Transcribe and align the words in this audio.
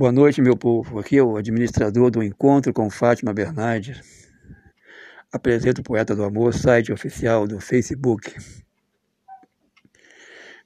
Boa 0.00 0.12
noite, 0.12 0.40
meu 0.40 0.56
povo. 0.56 0.98
Aqui 0.98 1.18
é 1.18 1.22
o 1.22 1.36
administrador 1.36 2.10
do 2.10 2.22
Encontro 2.22 2.72
com 2.72 2.88
Fátima 2.88 3.34
Bernardes. 3.34 4.00
Apresento 5.30 5.82
o 5.82 5.84
Poeta 5.84 6.16
do 6.16 6.24
Amor, 6.24 6.54
site 6.54 6.90
oficial 6.90 7.46
do 7.46 7.60
Facebook. 7.60 8.34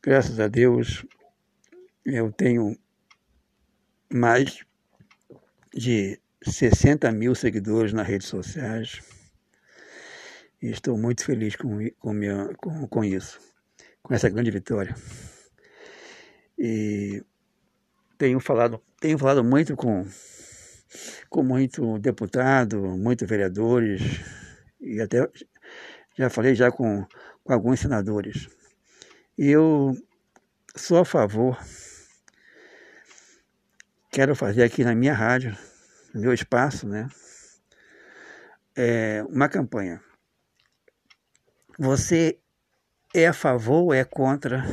Graças 0.00 0.38
a 0.38 0.46
Deus, 0.46 1.04
eu 2.04 2.30
tenho 2.30 2.78
mais 4.08 4.64
de 5.74 6.20
60 6.40 7.10
mil 7.10 7.34
seguidores 7.34 7.92
nas 7.92 8.06
redes 8.06 8.28
sociais. 8.28 9.02
E 10.62 10.70
estou 10.70 10.96
muito 10.96 11.24
feliz 11.24 11.56
com, 11.56 11.90
com, 11.98 12.12
minha, 12.12 12.54
com, 12.58 12.86
com 12.86 13.04
isso, 13.04 13.40
com 14.00 14.14
essa 14.14 14.28
grande 14.28 14.52
vitória. 14.52 14.94
E 16.56 17.20
tenho 18.16 18.38
falado, 18.38 18.80
tenho 19.04 19.18
falado 19.18 19.44
muito 19.44 19.76
com, 19.76 20.08
com 21.28 21.42
muito 21.42 21.98
deputado, 21.98 22.80
muitos 22.96 23.28
vereadores, 23.28 24.00
e 24.80 24.98
até 24.98 25.30
já 26.16 26.30
falei 26.30 26.54
já 26.54 26.72
com, 26.72 27.06
com 27.42 27.52
alguns 27.52 27.80
senadores. 27.80 28.48
E 29.36 29.50
eu 29.50 29.94
sou 30.74 31.00
a 31.00 31.04
favor, 31.04 31.62
quero 34.10 34.34
fazer 34.34 34.62
aqui 34.62 34.82
na 34.82 34.94
minha 34.94 35.12
rádio, 35.12 35.54
no 36.14 36.22
meu 36.22 36.32
espaço, 36.32 36.88
né? 36.88 37.06
É 38.74 39.22
uma 39.28 39.50
campanha. 39.50 40.00
Você 41.78 42.38
é 43.14 43.26
a 43.26 43.34
favor 43.34 43.82
ou 43.82 43.92
é 43.92 44.02
contra 44.02 44.64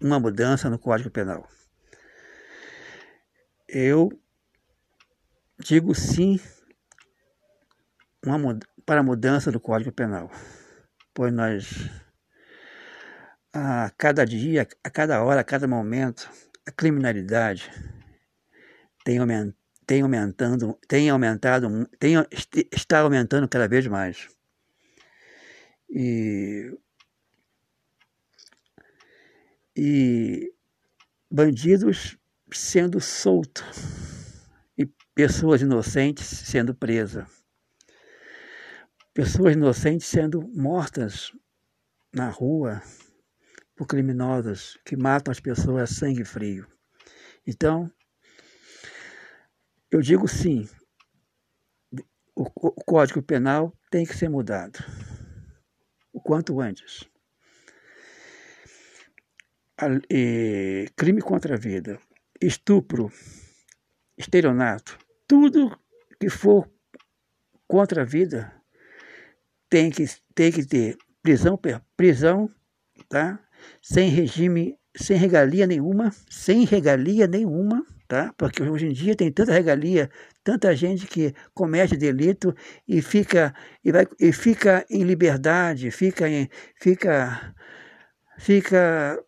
uma 0.00 0.20
mudança 0.20 0.70
no 0.70 0.78
Código 0.78 1.10
Penal? 1.10 1.44
Eu 3.76 4.08
digo 5.58 5.96
sim 5.96 6.38
uma, 8.24 8.56
para 8.86 9.00
a 9.00 9.02
mudança 9.02 9.50
do 9.50 9.58
Código 9.58 9.90
Penal, 9.90 10.30
pois 11.12 11.32
nós, 11.32 11.90
a 13.52 13.90
cada 13.98 14.24
dia, 14.24 14.68
a 14.84 14.90
cada 14.90 15.24
hora, 15.24 15.40
a 15.40 15.44
cada 15.44 15.66
momento, 15.66 16.30
a 16.64 16.70
criminalidade 16.70 17.68
tem, 19.04 19.18
tem 19.84 20.02
aumentando, 20.02 20.78
tem 20.86 21.10
aumentado, 21.10 21.90
tem, 21.98 22.14
está 22.70 23.00
aumentando 23.00 23.48
cada 23.48 23.66
vez 23.66 23.88
mais. 23.88 24.28
E, 25.90 26.78
e 29.76 30.54
bandidos 31.28 32.16
sendo 32.58 33.00
soltos 33.00 33.64
e 34.76 34.86
pessoas 35.14 35.62
inocentes 35.62 36.26
sendo 36.26 36.74
presas. 36.74 37.26
Pessoas 39.12 39.54
inocentes 39.54 40.06
sendo 40.06 40.42
mortas 40.54 41.32
na 42.12 42.28
rua 42.28 42.82
por 43.76 43.86
criminosos 43.86 44.78
que 44.84 44.96
matam 44.96 45.32
as 45.32 45.40
pessoas 45.40 45.82
a 45.82 45.94
sangue 45.94 46.24
frio. 46.24 46.66
Então, 47.46 47.90
eu 49.90 50.00
digo 50.00 50.26
sim, 50.26 50.68
o, 52.34 52.44
Código 52.84 53.22
Penal 53.22 53.72
tem 53.90 54.04
que 54.04 54.16
ser 54.16 54.28
mudado 54.28 54.78
o 56.12 56.20
quanto 56.20 56.60
antes. 56.60 57.08
A, 59.78 59.86
e, 60.10 60.88
crime 60.96 61.20
contra 61.20 61.54
a 61.54 61.58
vida, 61.58 61.98
estupro, 62.40 63.10
estelionato, 64.16 64.98
tudo 65.26 65.76
que 66.20 66.28
for 66.28 66.68
contra 67.66 68.02
a 68.02 68.04
vida 68.04 68.52
tem 69.68 69.90
que, 69.90 70.04
tem 70.34 70.52
que 70.52 70.64
ter 70.64 70.96
prisão, 71.22 71.58
prisão, 71.96 72.50
tá? 73.08 73.40
Sem 73.82 74.10
regime, 74.10 74.78
sem 74.96 75.16
regalia 75.16 75.66
nenhuma, 75.66 76.12
sem 76.28 76.64
regalia 76.64 77.26
nenhuma, 77.26 77.84
tá? 78.06 78.32
Porque 78.36 78.62
hoje 78.62 78.86
em 78.86 78.92
dia 78.92 79.16
tem 79.16 79.32
tanta 79.32 79.52
regalia, 79.52 80.10
tanta 80.44 80.74
gente 80.76 81.06
que 81.06 81.34
comete 81.52 81.96
delito 81.96 82.54
e 82.86 83.02
fica 83.02 83.54
e 83.82 83.90
vai 83.90 84.06
e 84.20 84.32
fica 84.32 84.84
em 84.90 85.02
liberdade, 85.02 85.90
fica 85.90 86.28
em, 86.28 86.48
fica 86.76 87.54
fica 88.38 89.18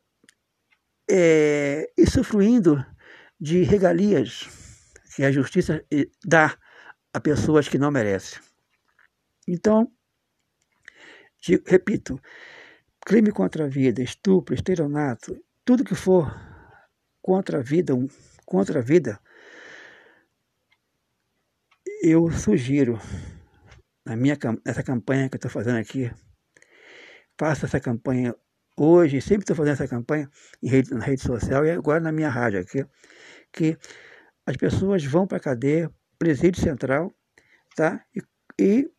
é, 1.10 1.90
usufruindo 1.98 2.84
de 3.40 3.62
regalias 3.62 4.48
que 5.14 5.24
a 5.24 5.32
justiça 5.32 5.84
eh, 5.90 6.08
dá 6.24 6.56
a 7.12 7.20
pessoas 7.20 7.68
que 7.68 7.78
não 7.78 7.90
merecem. 7.90 8.38
Então, 9.48 9.90
repito, 11.66 12.20
crime 13.04 13.30
contra 13.30 13.64
a 13.64 13.68
vida, 13.68 14.02
estupro, 14.02 14.54
estelionato, 14.54 15.40
tudo 15.64 15.84
que 15.84 15.94
for 15.94 16.34
contra 17.22 17.58
a 17.58 17.62
vida, 17.62 17.94
contra 18.44 18.80
a 18.80 18.82
vida, 18.82 19.20
eu 22.02 22.30
sugiro, 22.30 23.00
na 24.04 24.16
minha, 24.16 24.36
nessa 24.64 24.82
campanha 24.82 25.28
que 25.28 25.36
eu 25.36 25.38
estou 25.38 25.50
fazendo 25.50 25.78
aqui, 25.78 26.10
faça 27.38 27.66
essa 27.66 27.80
campanha 27.80 28.34
hoje, 28.76 29.20
sempre 29.20 29.44
estou 29.44 29.56
fazendo 29.56 29.74
essa 29.74 29.88
campanha 29.88 30.28
em 30.62 30.68
rede, 30.68 30.92
na 30.92 31.04
rede 31.04 31.22
social 31.22 31.64
e 31.64 31.70
agora 31.70 32.00
na 32.00 32.12
minha 32.12 32.28
rádio 32.28 32.60
aqui, 32.60 32.84
que 33.56 33.76
as 34.46 34.56
pessoas 34.56 35.04
vão 35.04 35.26
para 35.26 35.38
a 35.38 35.40
cadeia, 35.40 35.90
presídio 36.18 36.62
central, 36.62 37.12
tá? 37.74 38.04
E, 38.14 38.22
e 38.60 38.90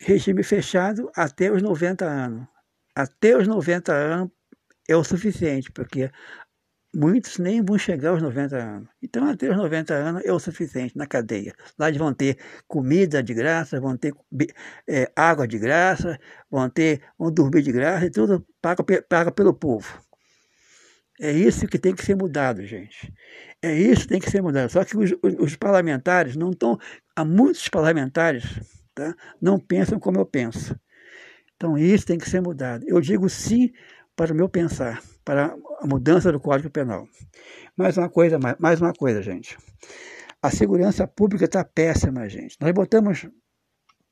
regime 0.00 0.42
fechado 0.42 1.10
até 1.14 1.50
os 1.50 1.60
90 1.60 2.04
anos. 2.06 2.46
Até 2.94 3.36
os 3.36 3.46
90 3.46 3.92
anos 3.92 4.30
é 4.88 4.96
o 4.96 5.04
suficiente, 5.04 5.70
porque 5.72 6.10
muitos 6.94 7.38
nem 7.38 7.62
vão 7.62 7.76
chegar 7.76 8.10
aos 8.10 8.22
90 8.22 8.56
anos. 8.56 8.88
Então, 9.02 9.28
até 9.28 9.50
os 9.50 9.56
90 9.56 9.92
anos 9.94 10.22
é 10.24 10.32
o 10.32 10.38
suficiente 10.38 10.96
na 10.96 11.06
cadeia. 11.06 11.52
Lá 11.78 11.88
eles 11.88 11.98
vão 11.98 12.14
ter 12.14 12.38
comida 12.68 13.22
de 13.22 13.34
graça, 13.34 13.80
vão 13.80 13.96
ter 13.96 14.14
é, 14.88 15.10
água 15.16 15.48
de 15.48 15.58
graça, 15.58 16.18
vão 16.50 16.70
ter, 16.70 17.02
vão 17.18 17.32
dormir 17.32 17.62
de 17.62 17.72
graça 17.72 18.06
e 18.06 18.10
tudo 18.10 18.46
paga, 18.62 18.84
paga 19.08 19.32
pelo 19.32 19.52
povo. 19.52 20.00
É 21.20 21.30
isso 21.30 21.66
que 21.68 21.78
tem 21.78 21.94
que 21.94 22.04
ser 22.04 22.16
mudado, 22.16 22.64
gente. 22.66 23.12
É 23.62 23.72
isso 23.72 24.02
que 24.02 24.08
tem 24.08 24.20
que 24.20 24.30
ser 24.30 24.42
mudado. 24.42 24.70
Só 24.70 24.84
que 24.84 24.96
os, 24.96 25.12
os 25.38 25.56
parlamentares 25.56 26.36
não 26.36 26.50
estão. 26.50 26.78
Há 27.14 27.24
muitos 27.24 27.68
parlamentares 27.68 28.44
tá, 28.94 29.14
não 29.40 29.58
pensam 29.58 29.98
como 29.98 30.18
eu 30.18 30.26
penso. 30.26 30.78
Então, 31.56 31.78
isso 31.78 32.06
tem 32.06 32.18
que 32.18 32.28
ser 32.28 32.40
mudado. 32.40 32.84
Eu 32.88 33.00
digo 33.00 33.28
sim 33.28 33.70
para 34.16 34.32
o 34.32 34.36
meu 34.36 34.48
pensar, 34.48 35.02
para 35.24 35.56
a 35.80 35.86
mudança 35.86 36.30
do 36.32 36.40
Código 36.40 36.70
Penal. 36.70 37.08
Mais 37.76 37.96
uma 37.96 38.08
coisa, 38.08 38.38
mais 38.58 38.80
uma 38.80 38.92
coisa, 38.92 39.22
gente. 39.22 39.56
A 40.42 40.50
segurança 40.50 41.06
pública 41.06 41.44
está 41.44 41.64
péssima, 41.64 42.28
gente. 42.28 42.56
Nós 42.60 42.72
botamos. 42.72 43.26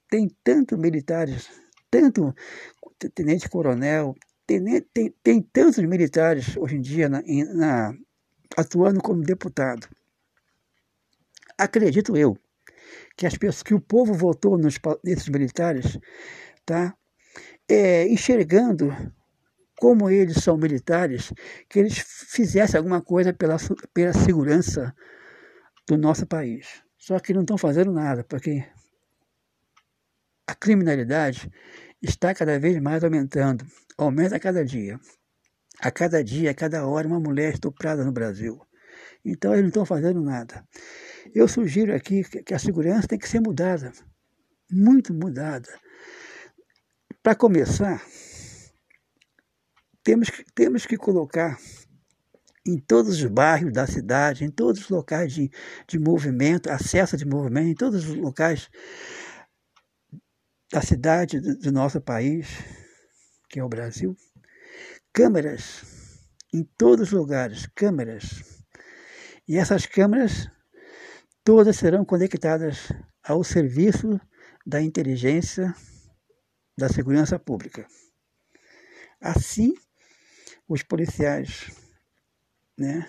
Tem 0.08 0.28
tanto 0.44 0.76
militares, 0.76 1.48
tanto 1.90 2.34
tenente-coronel, 3.14 4.14
tem, 4.46 4.80
tem, 4.92 5.14
tem 5.22 5.42
tantos 5.42 5.78
militares 5.84 6.56
hoje 6.56 6.76
em 6.76 6.80
dia 6.80 7.08
na, 7.08 7.22
na, 7.54 7.94
atuando 8.56 9.00
como 9.00 9.22
deputado. 9.22 9.88
Acredito 11.58 12.16
eu 12.16 12.36
que 13.16 13.26
as 13.26 13.36
pessoas 13.36 13.62
que 13.62 13.74
o 13.74 13.80
povo 13.80 14.14
votou 14.14 14.58
nos, 14.58 14.78
nesses 15.04 15.28
militares, 15.28 15.98
tá, 16.64 16.94
é, 17.68 18.06
enxergando 18.08 18.94
como 19.78 20.08
eles 20.08 20.36
são 20.36 20.56
militares, 20.56 21.32
que 21.68 21.78
eles 21.78 21.98
fizessem 21.98 22.78
alguma 22.78 23.02
coisa 23.02 23.32
pela, 23.32 23.56
pela 23.92 24.12
segurança 24.12 24.94
do 25.88 25.96
nosso 25.96 26.26
país. 26.26 26.82
Só 26.96 27.18
que 27.18 27.34
não 27.34 27.40
estão 27.40 27.58
fazendo 27.58 27.92
nada, 27.92 28.22
porque 28.22 28.64
a 30.46 30.54
criminalidade 30.54 31.50
está 32.02 32.34
cada 32.34 32.58
vez 32.58 32.80
mais 32.80 33.04
aumentando, 33.04 33.64
aumenta 33.96 34.36
a 34.36 34.40
cada 34.40 34.64
dia. 34.64 34.98
A 35.80 35.90
cada 35.90 36.22
dia, 36.22 36.50
a 36.50 36.54
cada 36.54 36.86
hora, 36.86 37.08
uma 37.08 37.20
mulher 37.20 37.54
estuprada 37.54 38.04
no 38.04 38.12
Brasil. 38.12 38.60
Então 39.24 39.52
eles 39.52 39.62
não 39.62 39.68
estão 39.68 39.86
fazendo 39.86 40.20
nada. 40.20 40.66
Eu 41.34 41.46
sugiro 41.46 41.94
aqui 41.94 42.24
que 42.24 42.52
a 42.52 42.58
segurança 42.58 43.08
tem 43.08 43.18
que 43.18 43.28
ser 43.28 43.40
mudada, 43.40 43.92
muito 44.70 45.14
mudada. 45.14 45.68
Para 47.22 47.34
começar, 47.34 48.04
temos 50.02 50.28
que, 50.28 50.44
temos 50.54 50.84
que 50.84 50.96
colocar 50.96 51.56
em 52.66 52.78
todos 52.78 53.22
os 53.22 53.24
bairros 53.24 53.72
da 53.72 53.86
cidade, 53.86 54.44
em 54.44 54.50
todos 54.50 54.82
os 54.82 54.88
locais 54.88 55.32
de, 55.32 55.50
de 55.86 55.98
movimento, 55.98 56.70
acesso 56.70 57.16
de 57.16 57.24
movimento, 57.24 57.68
em 57.68 57.74
todos 57.74 58.08
os 58.08 58.16
locais 58.16 58.68
da 60.72 60.80
cidade 60.80 61.38
do, 61.38 61.70
nosso 61.70 62.00
país, 62.00 62.48
que 63.50 63.60
é 63.60 63.64
o 63.64 63.68
Brasil, 63.68 64.16
câmeras 65.12 66.18
em 66.50 66.64
todos 66.64 67.08
os 67.08 67.12
lugares, 67.12 67.66
câmeras. 67.74 68.42
E 69.46 69.58
essas 69.58 69.84
câmeras 69.84 70.50
todas 71.44 71.76
serão 71.76 72.06
conectadas 72.06 72.90
ao 73.22 73.44
serviço 73.44 74.18
da 74.66 74.80
inteligência 74.80 75.74
da 76.78 76.88
segurança 76.88 77.38
pública. 77.38 77.86
Assim, 79.20 79.74
os 80.66 80.82
policiais 80.82 81.70
né, 82.78 83.06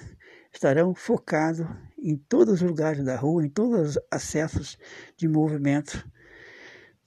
estarão 0.52 0.94
focados 0.94 1.66
em 1.98 2.18
todos 2.18 2.56
os 2.56 2.62
lugares 2.62 3.06
da 3.06 3.16
rua, 3.16 3.46
em 3.46 3.50
todos 3.50 3.92
os 3.92 4.00
acessos 4.12 4.78
de 5.16 5.30
movimento, 5.30 6.06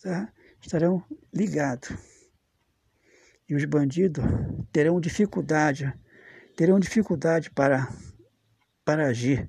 tá? 0.02 0.32
Estarão 0.60 1.02
ligados. 1.32 1.90
E 3.48 3.54
os 3.54 3.64
bandidos 3.64 4.24
terão 4.72 5.00
dificuldade, 5.00 5.92
terão 6.56 6.80
dificuldade 6.80 7.50
para, 7.50 7.88
para 8.84 9.06
agir 9.06 9.48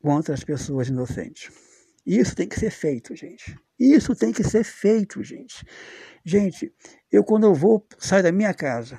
contra 0.00 0.34
as 0.34 0.44
pessoas 0.44 0.88
inocentes. 0.88 1.50
Isso 2.04 2.34
tem 2.34 2.48
que 2.48 2.58
ser 2.58 2.70
feito, 2.70 3.14
gente. 3.14 3.56
Isso 3.78 4.14
tem 4.14 4.32
que 4.32 4.44
ser 4.44 4.64
feito, 4.64 5.22
gente. 5.22 5.64
Gente, 6.24 6.72
eu 7.10 7.24
quando 7.24 7.44
eu 7.44 7.54
vou 7.54 7.86
sair 7.98 8.22
da 8.22 8.32
minha 8.32 8.52
casa, 8.52 8.98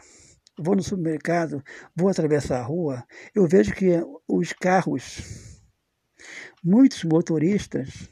vou 0.57 0.75
no 0.75 0.83
supermercado, 0.83 1.63
vou 1.95 2.09
atravessar 2.09 2.59
a 2.59 2.63
rua, 2.63 3.05
eu 3.33 3.47
vejo 3.47 3.73
que 3.73 3.87
os 4.27 4.53
carros, 4.53 5.61
muitos 6.63 7.03
motoristas, 7.03 8.09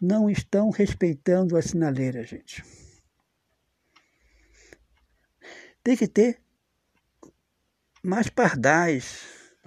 não 0.00 0.30
estão 0.30 0.70
respeitando 0.70 1.56
a 1.56 1.62
sinaleira, 1.62 2.24
gente. 2.24 2.62
Tem 5.82 5.96
que 5.96 6.06
ter 6.06 6.40
mais 8.02 8.28
pardais 8.28 9.22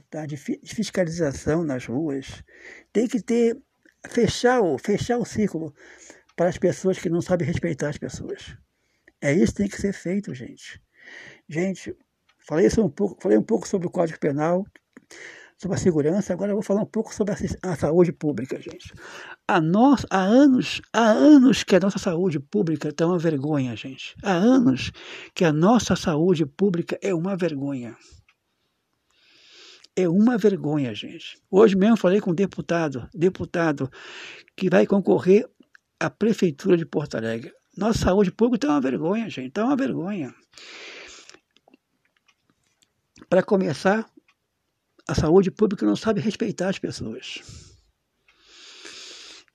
tá? 0.09 0.25
de 0.25 0.37
fiscalização 0.37 1.63
nas 1.63 1.85
ruas. 1.85 2.43
Tem 2.91 3.07
que 3.07 3.21
ter 3.21 3.61
fechar 4.09 4.61
o, 4.61 4.77
fechar 4.77 5.17
o 5.17 5.25
círculo 5.25 5.73
para 6.35 6.49
as 6.49 6.57
pessoas 6.57 6.99
que 6.99 7.09
não 7.09 7.21
sabem 7.21 7.47
respeitar 7.47 7.89
as 7.89 7.97
pessoas. 7.97 8.57
É 9.21 9.33
isso 9.33 9.53
que 9.53 9.57
tem 9.57 9.69
que 9.69 9.81
ser 9.81 9.93
feito, 9.93 10.33
gente. 10.33 10.81
Gente, 11.47 11.95
falei, 12.39 12.67
um 12.77 12.89
pouco, 12.89 13.21
falei 13.21 13.37
um 13.37 13.43
pouco 13.43 13.67
sobre 13.67 13.87
o 13.87 13.91
Código 13.91 14.19
Penal, 14.19 14.65
sobre 15.57 15.75
a 15.75 15.79
segurança, 15.79 16.33
agora 16.33 16.51
eu 16.51 16.55
vou 16.55 16.63
falar 16.63 16.81
um 16.81 16.85
pouco 16.85 17.13
sobre 17.13 17.33
a, 17.33 17.71
a 17.71 17.75
saúde 17.75 18.11
pública, 18.11 18.59
gente. 18.59 18.93
A 19.47 19.61
nós, 19.61 20.05
há 20.09 20.19
anos, 20.19 20.81
há 20.91 21.11
anos 21.11 21.63
que 21.63 21.75
a 21.75 21.79
nossa 21.79 21.97
saúde 21.97 22.39
pública 22.39 22.89
está 22.89 23.07
uma 23.07 23.17
vergonha, 23.17 23.75
gente. 23.75 24.15
Há 24.21 24.33
anos 24.33 24.91
que 25.33 25.45
a 25.45 25.53
nossa 25.53 25.95
saúde 25.95 26.45
pública 26.45 26.99
é 27.01 27.13
uma 27.13 27.37
vergonha. 27.37 27.95
É 29.95 30.09
uma 30.09 30.37
vergonha, 30.37 30.93
gente. 30.93 31.37
Hoje 31.49 31.77
mesmo 31.77 31.95
falei 31.95 32.19
com 32.19 32.31
um 32.31 32.35
deputado, 32.35 33.07
deputado 33.13 33.89
que 34.55 34.69
vai 34.69 34.85
concorrer 34.85 35.47
à 35.97 36.09
prefeitura 36.09 36.75
de 36.75 36.85
Porto 36.85 37.15
Alegre. 37.15 37.53
Nossa 37.77 37.99
saúde 37.99 38.29
pública 38.29 38.65
está 38.65 38.73
uma 38.73 38.81
vergonha, 38.81 39.29
gente. 39.29 39.47
Está 39.47 39.63
uma 39.63 39.75
vergonha. 39.77 40.35
Para 43.29 43.41
começar, 43.41 44.05
a 45.07 45.15
saúde 45.15 45.51
pública 45.51 45.85
não 45.85 45.95
sabe 45.95 46.21
respeitar 46.21 46.69
as 46.69 46.79
pessoas. 46.79 47.41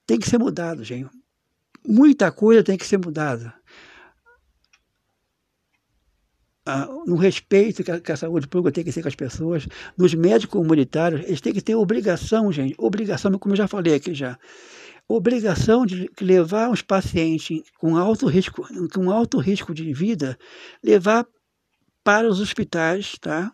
Tem 0.06 0.18
que 0.18 0.28
ser 0.28 0.38
mudado, 0.38 0.84
gente. 0.84 1.10
Muita 1.86 2.30
coisa 2.30 2.62
tem 2.62 2.76
que 2.76 2.86
ser 2.86 2.98
mudada 2.98 3.54
no 7.06 7.16
respeito 7.16 7.82
que 7.82 7.90
a, 7.90 8.00
que 8.00 8.12
a, 8.12 8.16
saúde 8.16 8.46
pública 8.46 8.72
tem 8.72 8.84
que 8.84 8.92
ser 8.92 9.02
com 9.02 9.08
as 9.08 9.14
pessoas, 9.14 9.66
nos 9.96 10.14
médicos 10.14 10.52
comunitários, 10.52 11.22
eles 11.24 11.40
têm 11.40 11.52
que 11.52 11.62
ter 11.62 11.74
obrigação, 11.74 12.52
gente, 12.52 12.74
obrigação, 12.78 13.32
como 13.38 13.52
eu 13.52 13.56
já 13.56 13.66
falei 13.66 13.94
aqui 13.94 14.14
já, 14.14 14.38
obrigação 15.08 15.84
de 15.84 16.10
levar 16.20 16.70
os 16.70 16.82
pacientes 16.82 17.62
com 17.78 17.96
alto 17.96 18.26
risco, 18.26 18.66
com 18.92 19.10
alto 19.10 19.38
risco 19.38 19.74
de 19.74 19.92
vida, 19.92 20.38
levar 20.82 21.26
para 22.04 22.28
os 22.28 22.40
hospitais, 22.40 23.16
tá? 23.20 23.52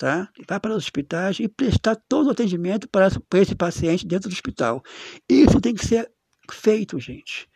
Tá? 0.00 0.30
Levar 0.38 0.60
para 0.60 0.70
os 0.70 0.78
hospitais 0.78 1.38
e 1.40 1.46
prestar 1.46 1.94
todo 1.94 2.28
o 2.28 2.30
atendimento 2.30 2.88
para, 2.88 3.08
esse 3.34 3.54
paciente 3.54 4.06
dentro 4.06 4.30
do 4.30 4.32
hospital. 4.32 4.82
Isso 5.28 5.60
tem 5.60 5.74
que 5.74 5.84
ser 5.84 6.10
feito, 6.50 6.98
gente. 6.98 7.46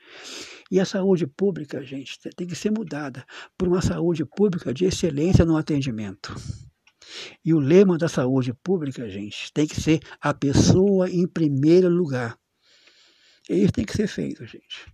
E 0.71 0.79
a 0.79 0.85
saúde 0.85 1.27
pública, 1.27 1.83
gente, 1.83 2.19
tem 2.37 2.47
que 2.47 2.55
ser 2.55 2.71
mudada 2.71 3.25
por 3.57 3.67
uma 3.67 3.81
saúde 3.81 4.27
pública 4.27 4.75
de 4.75 4.85
excelência 4.85 5.43
no 5.43 5.57
atendimento. 5.57 6.35
E 7.43 7.55
o 7.55 7.59
lema 7.59 7.97
da 7.97 8.09
saúde 8.09 8.53
pública, 8.53 9.09
gente, 9.09 9.51
tem 9.55 9.67
que 9.67 9.81
ser 9.81 10.01
a 10.21 10.35
pessoa 10.35 11.09
em 11.09 11.27
primeiro 11.27 11.89
lugar. 11.89 12.37
Isso 13.49 13.73
tem 13.73 13.87
que 13.87 13.97
ser 13.97 14.07
feito, 14.07 14.45
gente. 14.45 14.94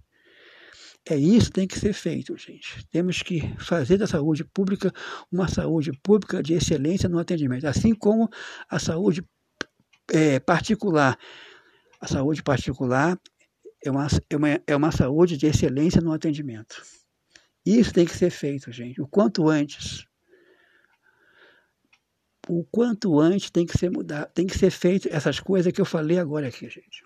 É 1.09 1.17
isso 1.17 1.47
que 1.47 1.53
tem 1.53 1.67
que 1.67 1.79
ser 1.79 1.93
feito, 1.93 2.37
gente. 2.37 2.87
Temos 2.89 3.23
que 3.23 3.41
fazer 3.59 3.97
da 3.97 4.07
saúde 4.07 4.45
pública 4.45 4.93
uma 5.33 5.49
saúde 5.49 5.93
pública 6.03 6.43
de 6.43 6.53
excelência 6.55 7.09
no 7.09 7.19
atendimento, 7.19 7.67
assim 7.67 7.95
como 7.95 8.29
a 8.69 8.79
saúde 8.79 9.25
é, 10.13 10.39
particular. 10.39 11.19
A 12.01 12.07
saúde 12.07 12.43
particular 12.43 13.19
é 13.85 13.91
uma, 13.91 14.07
é, 14.29 14.37
uma, 14.37 14.49
é 14.67 14.77
uma 14.77 14.93
saúde 14.93 15.37
de 15.37 15.47
excelência 15.47 16.01
no 16.01 16.13
atendimento. 16.13 16.83
Isso 17.65 17.93
tem 17.93 18.07
que 18.07 18.17
ser 18.17 18.31
feito, 18.31 18.71
gente, 18.71 19.01
o 19.01 19.07
quanto 19.07 19.49
antes. 19.49 20.05
O 22.49 22.65
quanto 22.65 23.21
antes 23.21 23.51
tem 23.51 23.67
que 23.67 23.77
ser 23.77 23.91
mudado, 23.91 24.31
tem 24.33 24.47
que 24.47 24.59
ser 24.59 24.71
feito 24.71 25.09
essas 25.11 25.39
coisas 25.39 25.73
que 25.73 25.81
eu 25.81 25.85
falei 25.85 26.19
agora 26.19 26.49
aqui, 26.49 26.69
gente. 26.69 27.05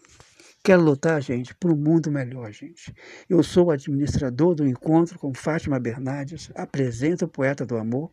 Quero 0.66 0.80
lutar, 0.80 1.20
gente, 1.20 1.54
por 1.54 1.70
um 1.70 1.76
mundo 1.76 2.10
melhor, 2.10 2.50
gente. 2.50 2.90
Eu 3.28 3.42
sou 3.42 3.70
administrador 3.70 4.54
do 4.54 4.66
encontro 4.66 5.18
com 5.18 5.34
Fátima 5.34 5.78
Bernardes, 5.78 6.50
apresento 6.54 7.26
o 7.26 7.28
Poeta 7.28 7.66
do 7.66 7.76
Amor, 7.76 8.10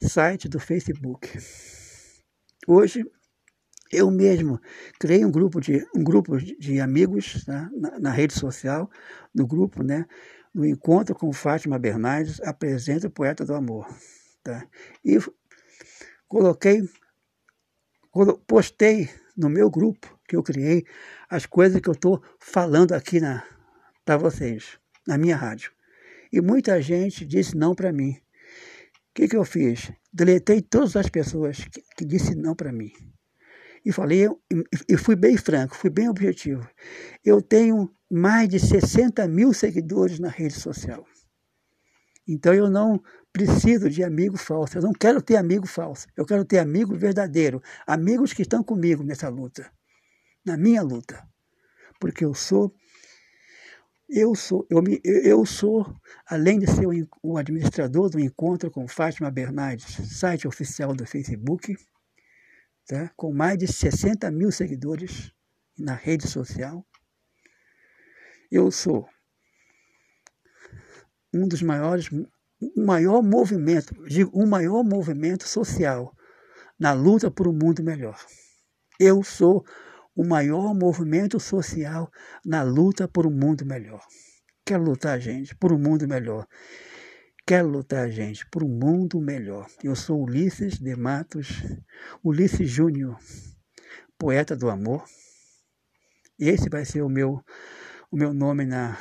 site 0.00 0.48
do 0.48 0.58
Facebook. 0.58 1.28
Hoje 2.66 3.04
eu 3.92 4.10
mesmo 4.10 4.58
criei 4.98 5.26
um 5.26 5.30
grupo 5.30 5.60
de, 5.60 5.86
um 5.94 6.02
grupo 6.02 6.38
de 6.38 6.80
amigos 6.80 7.44
tá? 7.44 7.68
na, 7.74 7.98
na, 7.98 8.10
rede 8.10 8.32
social, 8.32 8.90
no 9.34 9.46
grupo, 9.46 9.82
né? 9.82 10.06
no 10.54 10.64
encontro 10.64 11.14
com 11.14 11.30
Fátima 11.34 11.78
Bernardes, 11.78 12.40
apresenta 12.40 13.08
o 13.08 13.10
Poeta 13.10 13.44
do 13.44 13.54
Amor. 13.54 13.86
Tá? 14.42 14.66
E 15.04 15.18
coloquei, 16.26 16.80
postei 18.46 19.10
no 19.36 19.50
meu 19.50 19.70
grupo 19.70 20.21
que 20.32 20.36
eu 20.36 20.42
criei 20.42 20.86
as 21.28 21.44
coisas 21.44 21.78
que 21.78 21.90
eu 21.90 21.92
estou 21.92 22.22
falando 22.38 22.94
aqui 22.94 23.20
para 24.02 24.16
vocês, 24.16 24.78
na 25.06 25.18
minha 25.18 25.36
rádio. 25.36 25.70
E 26.32 26.40
muita 26.40 26.80
gente 26.80 27.26
disse 27.26 27.54
não 27.54 27.74
para 27.74 27.92
mim. 27.92 28.12
O 28.12 29.14
que, 29.14 29.28
que 29.28 29.36
eu 29.36 29.44
fiz? 29.44 29.92
Deletei 30.10 30.62
todas 30.62 30.96
as 30.96 31.10
pessoas 31.10 31.58
que, 31.66 31.82
que 31.98 32.04
disse 32.06 32.34
não 32.34 32.54
para 32.54 32.72
mim 32.72 32.90
e 33.84 33.92
falei, 33.92 34.26
e 34.88 34.96
fui 34.96 35.16
bem 35.16 35.36
franco, 35.36 35.76
fui 35.76 35.90
bem 35.90 36.08
objetivo. 36.08 36.66
Eu 37.22 37.42
tenho 37.42 37.92
mais 38.10 38.48
de 38.48 38.58
60 38.58 39.26
mil 39.28 39.52
seguidores 39.52 40.18
na 40.18 40.28
rede 40.28 40.54
social. 40.54 41.04
Então 42.26 42.54
eu 42.54 42.70
não 42.70 43.02
preciso 43.32 43.90
de 43.90 44.04
amigo 44.04 44.38
falso, 44.38 44.78
eu 44.78 44.82
não 44.82 44.92
quero 44.92 45.20
ter 45.20 45.36
amigo 45.36 45.66
falso, 45.66 46.06
eu 46.16 46.24
quero 46.24 46.44
ter 46.44 46.58
amigo 46.58 46.94
verdadeiro, 46.94 47.60
amigos 47.86 48.32
que 48.32 48.42
estão 48.42 48.62
comigo 48.62 49.02
nessa 49.02 49.28
luta, 49.28 49.70
na 50.44 50.56
minha 50.56 50.82
luta. 50.82 51.26
Porque 52.00 52.24
eu 52.24 52.34
sou 52.34 52.74
eu 54.14 54.34
sou, 54.34 54.66
eu, 54.68 54.82
me, 54.82 55.00
eu 55.02 55.46
sou, 55.46 55.90
além 56.26 56.58
de 56.58 56.66
ser 56.66 56.86
o, 56.86 56.92
o 57.22 57.38
administrador 57.38 58.10
do 58.10 58.20
encontro 58.20 58.70
com 58.70 58.86
Fátima 58.86 59.30
Bernardes, 59.30 59.86
site 60.18 60.46
oficial 60.46 60.94
do 60.94 61.06
Facebook, 61.06 61.74
tá? 62.86 63.10
com 63.16 63.32
mais 63.32 63.56
de 63.56 63.66
60 63.66 64.30
mil 64.30 64.52
seguidores 64.52 65.32
na 65.78 65.94
rede 65.94 66.28
social. 66.28 66.86
Eu 68.50 68.70
sou 68.70 69.08
um 71.32 71.48
dos 71.48 71.62
maiores, 71.62 72.10
o 72.12 72.84
maior 72.84 73.22
movimento, 73.22 73.94
digo, 74.06 74.30
o 74.38 74.46
maior 74.46 74.84
movimento 74.84 75.48
social 75.48 76.14
na 76.78 76.92
luta 76.92 77.30
por 77.30 77.48
um 77.48 77.52
mundo 77.52 77.82
melhor. 77.82 78.22
Eu 79.00 79.22
sou 79.22 79.64
o 80.14 80.24
maior 80.24 80.74
movimento 80.74 81.40
social 81.40 82.10
na 82.44 82.62
luta 82.62 83.08
por 83.08 83.26
um 83.26 83.30
mundo 83.30 83.64
melhor. 83.64 84.04
Quero 84.64 84.84
lutar, 84.84 85.20
gente, 85.20 85.54
por 85.56 85.72
um 85.72 85.78
mundo 85.78 86.06
melhor. 86.06 86.46
Quero 87.44 87.68
lutar, 87.68 88.10
gente, 88.10 88.46
por 88.50 88.62
um 88.62 88.68
mundo 88.68 89.20
melhor. 89.20 89.66
Eu 89.82 89.96
sou 89.96 90.22
Ulisses 90.22 90.78
de 90.78 90.94
Matos, 90.94 91.62
Ulisses 92.22 92.70
Júnior, 92.70 93.18
poeta 94.16 94.56
do 94.56 94.70
amor. 94.70 95.04
Esse 96.38 96.68
vai 96.68 96.84
ser 96.84 97.02
o 97.02 97.08
meu, 97.08 97.42
o 98.10 98.16
meu 98.16 98.32
nome 98.32 98.64
na, 98.64 98.96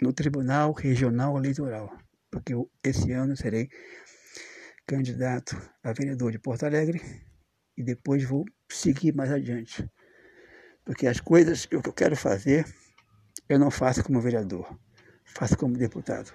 no 0.00 0.12
Tribunal 0.12 0.72
Regional 0.72 1.36
Eleitoral, 1.38 1.96
porque 2.30 2.52
eu, 2.52 2.70
esse 2.82 3.12
ano 3.12 3.36
serei 3.36 3.68
candidato 4.86 5.56
a 5.82 5.92
vereador 5.92 6.32
de 6.32 6.38
Porto 6.38 6.64
Alegre 6.64 7.00
e 7.76 7.82
depois 7.82 8.24
vou 8.24 8.44
seguir 8.68 9.14
mais 9.14 9.30
adiante. 9.30 9.88
Porque 10.86 11.08
as 11.08 11.18
coisas 11.18 11.66
que 11.66 11.74
eu 11.74 11.82
quero 11.92 12.16
fazer, 12.16 12.64
eu 13.48 13.58
não 13.58 13.72
faço 13.72 14.04
como 14.04 14.20
vereador, 14.20 14.78
faço 15.24 15.58
como 15.58 15.76
deputado. 15.76 16.32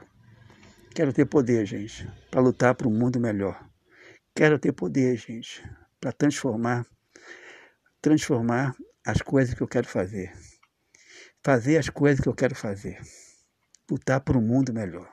Quero 0.94 1.14
ter 1.14 1.26
poder, 1.26 1.66
gente, 1.66 2.06
para 2.30 2.42
lutar 2.42 2.76
para 2.76 2.86
um 2.86 2.92
mundo 2.92 3.18
melhor. 3.18 3.66
Quero 4.36 4.60
ter 4.60 4.74
poder, 4.74 5.16
gente, 5.16 5.64
para 6.02 6.12
transformar, 6.12 6.86
transformar 8.02 8.76
as 9.06 9.22
coisas 9.22 9.54
que 9.54 9.62
eu 9.62 9.68
quero 9.70 9.88
fazer. 9.88 10.34
Fazer 11.42 11.78
as 11.78 11.90
coisas 11.90 12.20
que 12.20 12.28
eu 12.28 12.36
quero 12.36 12.54
fazer. 12.54 13.00
Lutar 13.90 14.20
por 14.20 14.36
um 14.36 14.42
mundo 14.42 14.74
melhor. 14.74 15.10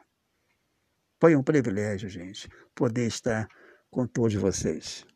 Foi 1.21 1.37
um 1.37 1.45
privilégio, 1.45 2.09
gente, 2.09 2.49
poder 2.75 3.07
estar 3.07 3.49
com 3.89 4.05
todos 4.05 4.35
vocês. 4.35 5.07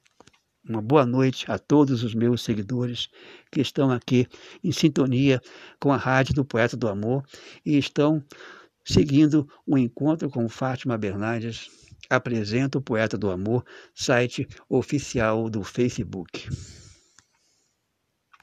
Uma 0.68 0.80
boa 0.80 1.04
noite 1.04 1.50
a 1.50 1.58
todos 1.58 2.04
os 2.04 2.14
meus 2.14 2.42
seguidores 2.42 3.08
que 3.50 3.60
estão 3.60 3.90
aqui 3.90 4.28
em 4.62 4.70
sintonia 4.70 5.40
com 5.80 5.92
a 5.92 5.96
Rádio 5.96 6.34
do 6.34 6.44
Poeta 6.44 6.76
do 6.76 6.88
Amor 6.88 7.24
e 7.66 7.76
estão 7.76 8.22
seguindo 8.84 9.48
o 9.66 9.76
encontro 9.76 10.30
com 10.30 10.48
Fátima 10.48 10.96
Bernardes. 10.96 11.68
Apresenta 12.08 12.78
o 12.78 12.82
Poeta 12.82 13.18
do 13.18 13.28
Amor, 13.28 13.64
site 13.92 14.46
oficial 14.68 15.50
do 15.50 15.64
Facebook. 15.64 16.48